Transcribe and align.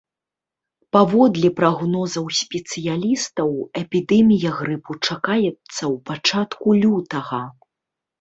Паводле 0.95 1.49
прагнозаў 1.59 2.25
спецыялістаў, 2.41 3.51
эпідэмія 3.81 4.49
грыпу 4.61 4.91
чакаецца 5.09 5.53
ў 5.57 5.93
пачатку 6.09 6.67
лютага. 6.81 7.43